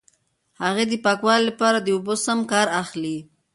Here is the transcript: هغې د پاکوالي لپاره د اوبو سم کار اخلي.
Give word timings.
هغې 0.63 0.83
د 0.87 0.93
پاکوالي 1.05 1.43
لپاره 1.49 1.77
د 1.81 1.87
اوبو 1.95 2.13
سم 2.25 2.39
کار 2.51 2.67
اخلي. 2.81 3.17